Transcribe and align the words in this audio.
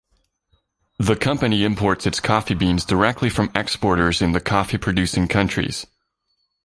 The 0.97 1.15
company 1.15 1.63
imports 1.63 2.07
its 2.07 2.19
coffee 2.19 2.55
beans 2.55 2.85
directly 2.85 3.29
from 3.29 3.51
exporters 3.53 4.19
in 4.19 4.31
the 4.31 4.39
coffee 4.41 4.79
producing 4.79 5.27
countries. 5.27 5.85